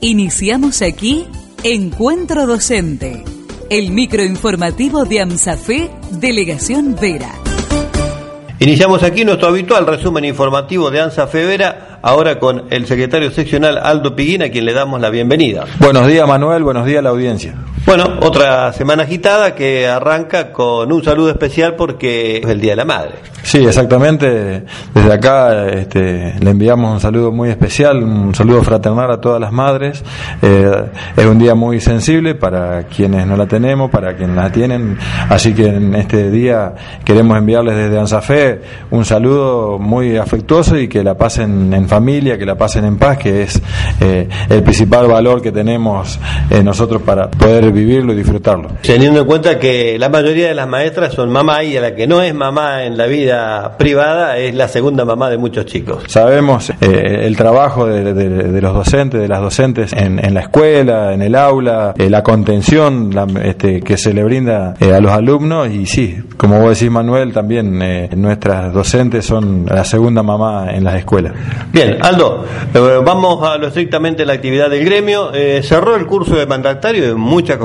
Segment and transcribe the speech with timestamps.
[0.00, 1.26] Iniciamos aquí
[1.64, 3.24] Encuentro Docente,
[3.68, 7.32] el microinformativo de AMSAFE, Delegación Vera.
[8.60, 14.14] Iniciamos aquí nuestro habitual resumen informativo de ANSA Vera, ahora con el secretario seccional Aldo
[14.14, 15.64] Piguina, a quien le damos la bienvenida.
[15.80, 17.56] Buenos días Manuel, buenos días a la audiencia.
[17.88, 22.76] Bueno, otra semana agitada que arranca con un saludo especial porque es el Día de
[22.76, 23.14] la Madre.
[23.42, 24.64] Sí, exactamente.
[24.92, 29.52] Desde acá este, le enviamos un saludo muy especial, un saludo fraternal a todas las
[29.52, 30.04] madres.
[30.42, 30.70] Eh,
[31.16, 34.98] es un día muy sensible para quienes no la tenemos, para quienes la tienen.
[35.30, 36.74] Así que en este día
[37.06, 42.44] queremos enviarles desde Ansafé un saludo muy afectuoso y que la pasen en familia, que
[42.44, 43.62] la pasen en paz, que es
[44.02, 46.20] eh, el principal valor que tenemos
[46.50, 48.70] eh, nosotros para poder vivir vivirlo y disfrutarlo.
[48.82, 52.06] Teniendo en cuenta que la mayoría de las maestras son mamá y a la que
[52.06, 56.04] no es mamá en la vida privada es la segunda mamá de muchos chicos.
[56.06, 61.34] Sabemos eh, el trabajo de, los docentes, de las docentes en, la escuela, en el
[61.34, 63.10] aula, eh, la contención
[63.42, 67.32] este, que se le brinda eh, a los alumnos y sí, como vos decís Manuel,
[67.32, 67.78] también
[68.16, 71.32] nuestras docentes son la segunda mamá en las escuelas.
[71.72, 72.44] Bien, Aldo,
[73.04, 75.30] vamos a lo estrictamente la actividad del gremio.
[75.62, 77.57] cerró el curso de mandatario de mucha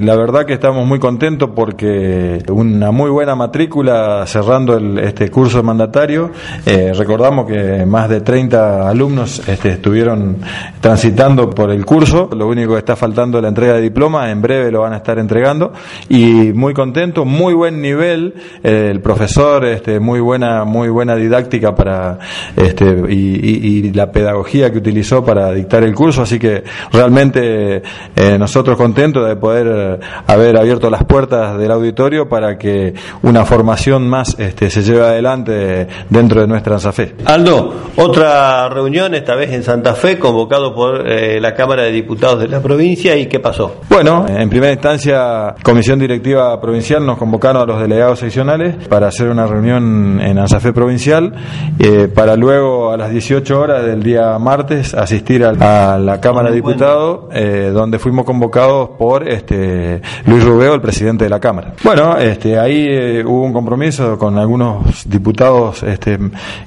[0.00, 5.62] La verdad que estamos muy contentos porque una muy buena matrícula cerrando el, este curso
[5.62, 6.30] mandatario.
[6.66, 10.38] Eh, recordamos que más de 30 alumnos este, estuvieron
[10.80, 12.28] transitando por el curso.
[12.36, 14.30] Lo único que está faltando es la entrega de diploma.
[14.30, 15.72] En breve lo van a estar entregando.
[16.08, 18.34] Y muy contento, muy buen nivel.
[18.62, 22.18] Eh, el profesor, este, muy buena, muy buena didáctica para
[22.56, 26.22] este, y, la pedagogía que utilizó para dictar el curso.
[26.22, 27.82] Así que realmente
[28.14, 33.44] eh, nosotros contentos de poder eh, haber abierto las puertas del auditorio para que una
[33.44, 37.14] formación más este, se lleve adelante dentro de nuestra Santa Fe.
[37.24, 42.40] Aldo, otra reunión, esta vez en Santa Fe, convocado por eh, la Cámara de Diputados
[42.40, 43.76] de la provincia, ¿y qué pasó?
[43.88, 49.28] Bueno, en primera instancia, Comisión Directiva Provincial nos convocaron a los delegados seccionales para hacer
[49.28, 51.32] una reunión en Ansafé Provincial,
[51.78, 56.56] eh, para luego a las 18 horas del día martes asistir a, la Cámara de
[56.56, 57.28] Diputados,
[57.72, 61.74] donde fuimos convocados por este, Luis Rubeo, el presidente de la Cámara.
[61.82, 66.18] Bueno, este, ahí eh, hubo un compromiso con algunos diputados este,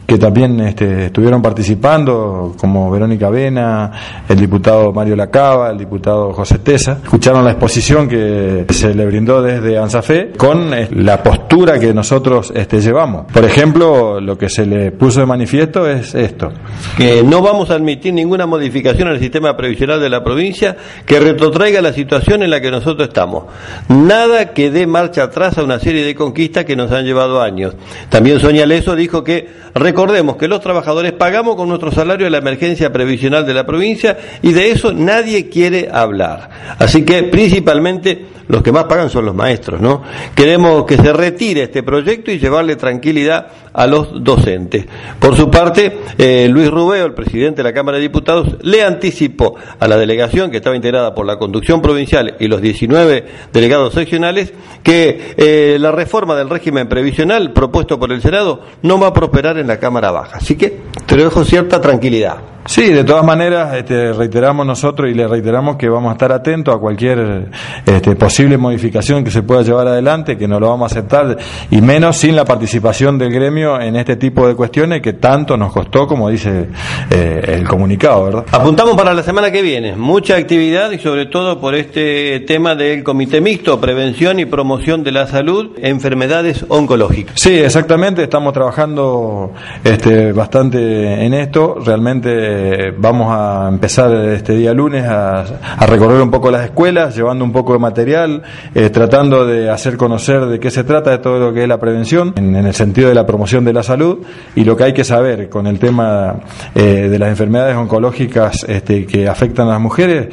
[0.06, 3.91] que también este, estuvieron participando, como Verónica Vena,
[4.28, 7.00] el diputado Mario Lacaba, el diputado José Tesa.
[7.03, 12.52] Escucharon la exposición que se le brindó desde ANSAFE con eh, la postura que nosotros
[12.56, 13.31] este, llevamos.
[13.31, 16.52] Por ejemplo, lo que se le puso de manifiesto es esto.
[16.97, 20.75] Que no vamos a admitir ninguna modificación al sistema previsional de la provincia
[21.06, 23.45] que retrotraiga la situación en la que nosotros estamos.
[23.89, 27.75] Nada que dé marcha atrás a una serie de conquistas que nos han llevado años.
[28.09, 32.91] También Sonia Leso dijo que recordemos que los trabajadores pagamos con nuestro salario la emergencia
[32.91, 36.49] previsional de la provincia y de eso nadie quiere hablar.
[36.79, 40.03] Así que principalmente los que más pagan son los maestros, ¿no?
[40.35, 44.85] Queremos que se retire este proyecto y llevarle tranquilidad a los docentes.
[45.19, 49.55] Por su parte, eh, Luis Rubeo, el presidente de la Cámara de Diputados, le anticipó
[49.79, 54.53] a la delegación que estaba integrada por la conducción provincial y los 19 delegados seccionales
[54.83, 59.57] que eh, la reforma del régimen previsional propuesto por el Senado no va a prosperar
[59.57, 60.38] en la Cámara Baja.
[60.38, 62.53] Así que te dejo cierta tranquilidad.
[62.66, 66.74] Sí, de todas maneras, este, reiteramos nosotros y le reiteramos que vamos a estar atentos
[66.74, 67.50] a cualquier
[67.85, 71.38] este, posible modificación que se pueda llevar adelante, que no lo vamos a aceptar,
[71.69, 75.73] y menos sin la participación del gremio en este tipo de cuestiones que tanto nos
[75.73, 76.69] costó, como dice
[77.09, 78.46] eh, el comunicado, ¿verdad?
[78.52, 83.03] Apuntamos para la semana que viene, mucha actividad y sobre todo por este tema del
[83.03, 87.35] Comité Mixto, Prevención y Promoción de la Salud, Enfermedades Oncológicas.
[87.35, 89.52] Sí, exactamente, estamos trabajando
[89.84, 95.44] este, bastante en esto, realmente eh, vamos a empezar este día lunes a,
[95.88, 98.44] recorrer un poco las escuelas, llevando un poco de material,
[98.75, 101.80] eh, tratando de hacer conocer de qué se trata de todo lo que es la
[101.80, 104.19] prevención, en, el sentido de la promoción de la salud
[104.56, 106.36] y lo que hay que saber con el tema
[106.75, 110.28] eh, de las enfermedades oncológicas este, que afectan a las mujeres,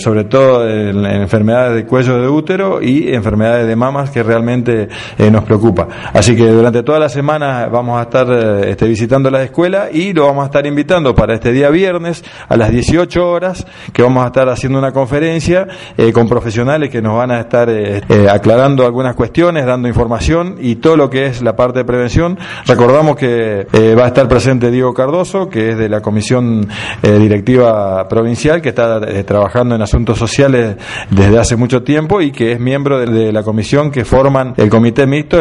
[0.00, 4.88] sobre todo en, enfermedades de cuello de útero y enfermedades de mamas que realmente
[5.30, 5.88] nos preocupa.
[6.12, 8.30] Así que durante toda la semana vamos a estar
[8.64, 12.24] este, visitando las escuelas y lo vamos a estar invitando para este este día viernes
[12.48, 15.68] a las 18 horas, que vamos a estar haciendo una conferencia
[15.98, 20.56] eh, con profesionales que nos van a estar eh, eh, aclarando algunas cuestiones, dando información
[20.58, 22.38] y todo lo que es la parte de prevención.
[22.66, 26.66] Recordamos que va a estar presente Diego Cardoso, que es de la Comisión
[27.02, 30.76] Directiva Provincial, que está trabajando en asuntos sociales
[31.10, 35.06] desde hace mucho tiempo y que es miembro de, la comisión que forman el comité
[35.06, 35.38] mixto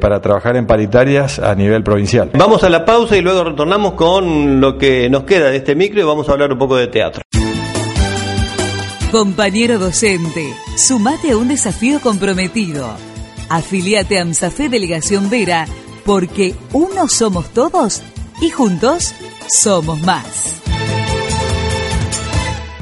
[0.00, 2.30] para trabajar en paritarias a nivel provincial.
[2.34, 6.00] Vamos a la pausa y luego retornamos con lo que nos queda de este micro
[6.00, 7.22] y vamos a hablar un poco de teatro.
[9.10, 12.96] Compañero docente, sumate a un desafío comprometido.
[13.48, 15.66] Afiliate a AMSAFE Delegación Vera
[16.04, 18.02] porque uno somos todos
[18.40, 19.14] y juntos
[19.48, 20.65] somos más.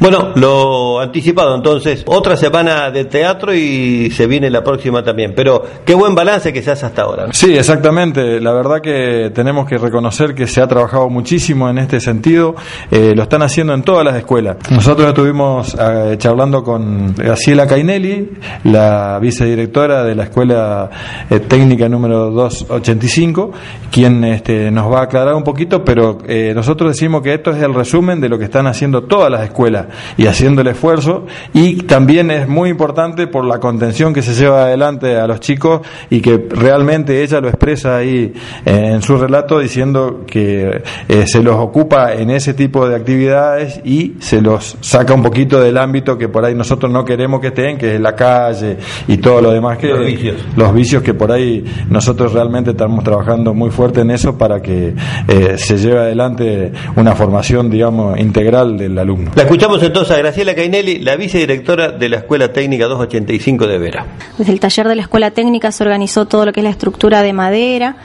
[0.05, 5.65] Bueno, lo anticipado entonces, otra semana de teatro y se viene la próxima también, pero
[5.83, 7.29] qué buen balance que se hace hasta ahora.
[7.33, 12.01] Sí, exactamente, la verdad que tenemos que reconocer que se ha trabajado muchísimo en este
[12.01, 12.55] sentido,
[12.91, 14.59] eh, lo están haciendo en todas las escuelas.
[14.71, 18.31] Nosotros estuvimos eh, charlando con Graciela Cainelli,
[18.65, 20.91] la vicedirectora de la Escuela
[21.31, 23.53] eh, Técnica número 285,
[23.91, 26.19] quien este, nos va a aclarar un poquito, pero
[26.55, 29.94] nosotros decimos que esto es el resumen de lo que están haciendo todas las escuelas
[30.17, 34.65] y haciendo el esfuerzo y también es muy importante por la contención que se lleva
[34.65, 35.81] adelante a los chicos
[36.11, 38.33] y que realmente ella lo expresa ahí
[38.65, 43.81] eh, en su relato diciendo que eh, se los ocupa en ese tipo de actividades
[43.85, 47.49] y se los saca un poquito del ámbito que por ahí nosotros no queremos que
[47.49, 51.15] estén, que es la calle y todo lo demás que los vicios, los vicios que
[51.15, 54.95] por ahí nosotros realmente estamos trabajando muy fuerte en eso para que
[55.29, 59.31] eh, se lleve adelante una formación digamos integral del alumno.
[59.35, 64.07] La escuchamos entonces a Graciela Cainelli, la vicedirectora de la Escuela Técnica 285 de Vera.
[64.39, 67.23] Desde el taller de la Escuela Técnica se organizó todo lo que es la estructura
[67.23, 67.97] de madera,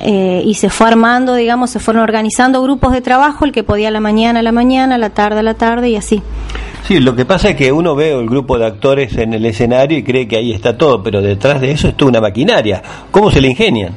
[0.00, 3.88] eh, y se fue armando, digamos, se fueron organizando grupos de trabajo, el que podía
[3.88, 6.22] a la mañana a la mañana, a la tarde a la tarde y así.
[6.86, 9.96] Sí, lo que pasa es que uno ve el grupo de actores en el escenario
[9.96, 12.82] y cree que ahí está todo, pero detrás de eso está una maquinaria.
[13.10, 13.94] ¿Cómo se le ingenian?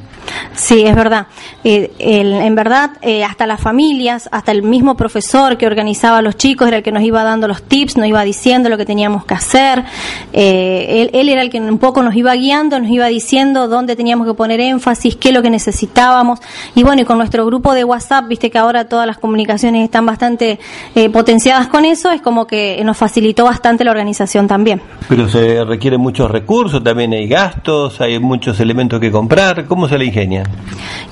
[0.53, 1.27] Sí, es verdad.
[1.63, 6.37] Eh, en verdad, eh, hasta las familias, hasta el mismo profesor que organizaba a los
[6.37, 9.25] chicos era el que nos iba dando los tips, nos iba diciendo lo que teníamos
[9.25, 9.83] que hacer.
[10.33, 14.27] Eh, él, era el que un poco nos iba guiando, nos iba diciendo dónde teníamos
[14.27, 16.39] que poner énfasis, qué es lo que necesitábamos.
[16.75, 20.05] Y bueno, y con nuestro grupo de WhatsApp, viste que ahora todas las comunicaciones están
[20.05, 20.59] bastante
[21.11, 24.81] potenciadas con eso, es como que nos facilitó bastante la organización también.
[25.07, 29.65] Pero se requieren muchos recursos, también hay gastos, hay muchos elementos que comprar.
[29.65, 30.05] ¿Cómo se le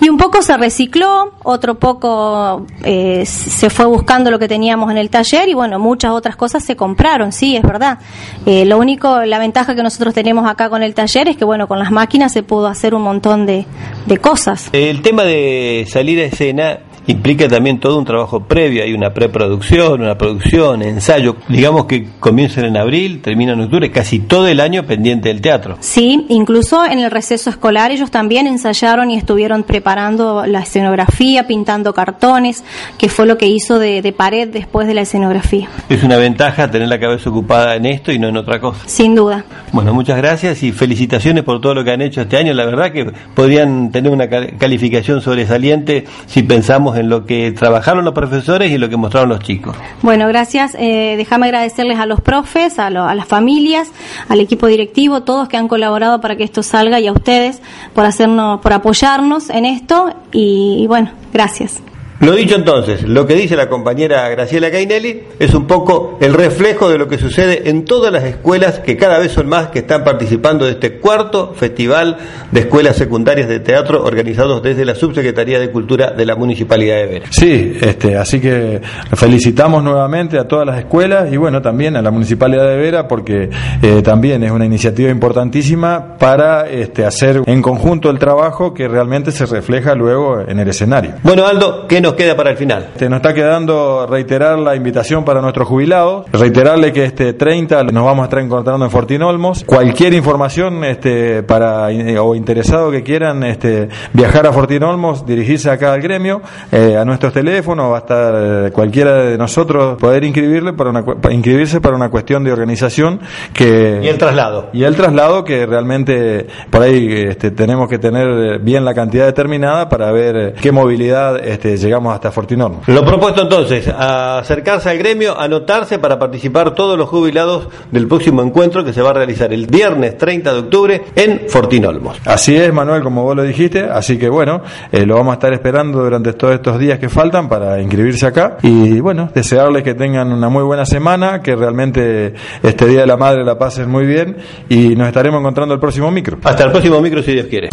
[0.01, 4.97] y un poco se recicló, otro poco eh, se fue buscando lo que teníamos en
[4.97, 7.99] el taller y bueno, muchas otras cosas se compraron, sí, es verdad.
[8.45, 11.67] Eh, lo único, la ventaja que nosotros tenemos acá con el taller es que bueno,
[11.67, 13.65] con las máquinas se pudo hacer un montón de,
[14.05, 14.69] de cosas.
[14.73, 20.01] El tema de salir a escena implica también todo un trabajo previo, hay una preproducción,
[20.01, 24.85] una producción, ensayo, digamos que comienzan en abril, terminan en octubre, casi todo el año
[24.85, 25.77] pendiente del teatro.
[25.79, 31.93] Sí, incluso en el receso escolar ellos también ensayaron y estuvieron preparando la escenografía, pintando
[31.93, 32.63] cartones,
[32.97, 35.67] que fue lo que hizo de, de pared después de la escenografía.
[35.89, 38.81] Es una ventaja tener la cabeza ocupada en esto y no en otra cosa.
[38.85, 39.45] Sin duda.
[39.71, 42.53] Bueno, muchas gracias y felicitaciones por todo lo que han hecho este año.
[42.53, 48.13] La verdad que podrían tener una calificación sobresaliente si pensamos en lo que trabajaron los
[48.13, 49.75] profesores y lo que mostraron los chicos.
[50.01, 50.75] Bueno, gracias.
[50.77, 53.89] Eh, déjame agradecerles a los profes, a, las familias,
[54.29, 57.61] al equipo directivo, todos que han colaborado para que esto salga y a ustedes
[57.93, 61.81] por hacernos, por apoyarnos en esto y bueno, gracias.
[62.21, 66.89] Lo dicho entonces, lo que dice la compañera Graciela Cainelli es un poco el reflejo
[66.89, 70.05] de lo que sucede en todas las escuelas, que cada vez son más, que están
[70.05, 72.17] participando de este cuarto festival
[72.51, 77.05] de escuelas secundarias de teatro organizados desde la Subsecretaría de Cultura de la Municipalidad de
[77.05, 77.25] Vera.
[77.31, 78.81] Sí, este, así que
[79.13, 83.49] felicitamos nuevamente a todas las escuelas y bueno, también a la Municipalidad de Vera porque
[83.81, 89.33] eh, también es una iniciativa importantísima para este, hacer en conjunto el trabajo que realmente
[89.33, 91.15] se refleja luego en el escenario.
[91.21, 92.91] Bueno, Aldo, ¿qué nos queda para el final?
[92.95, 98.05] Te nos está quedando reiterar la invitación para nuestros jubilados, reiterarle que este 30 nos
[98.05, 99.63] vamos a estar encontrando en Fortín Olmos.
[99.65, 105.93] Cualquier información este, para o interesado que quieran este, viajar a Fortín Olmos, dirigirse acá
[105.93, 110.73] al gremio, eh, a nuestros teléfonos, va a estar eh, cualquiera de nosotros poder inscribirle
[110.73, 113.19] para, una, inscribirse para una cuestión de organización
[113.51, 118.59] que y el traslado y el traslado que realmente por ahí este, tenemos que tener
[118.59, 122.81] bien la cantidad determinada para ver qué movilidad este, llegamos hasta Fortinón.
[122.87, 128.83] Lo propuesto entonces, acercarse al gremio, anotarse para participar todos los jubilados del próximo encuentro
[128.83, 132.17] que se va a realizar el viernes 30 de octubre en Fortinolmos.
[132.25, 134.61] Así es, Manuel, como vos lo dijiste, así que bueno,
[134.91, 138.57] eh, lo vamos a estar esperando durante todos estos días que faltan para inscribirse acá
[138.61, 142.33] y bueno, desearles que tengan una muy buena semana, que realmente
[142.63, 144.37] este Día de la Madre la pasen muy bien
[144.69, 146.37] y nos estaremos encontrando el próximo micro.
[146.43, 147.69] Hasta el próximo micro si Dios quiere.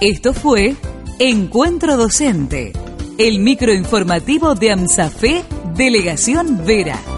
[0.00, 0.74] Esto fue
[1.18, 2.72] Encuentro Docente
[3.18, 5.44] el microinformativo de AMSAFE,
[5.76, 7.13] Delegación Vera.